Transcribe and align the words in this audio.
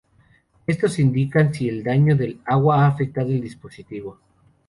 Estos 0.65 0.97
indican 0.97 1.53
si 1.53 1.69
el 1.69 1.83
daño 1.83 2.15
del 2.15 2.41
agua 2.45 2.85
ha 2.85 2.87
afectado 2.87 3.27
al 3.29 3.39
dispositivo. 3.41 4.17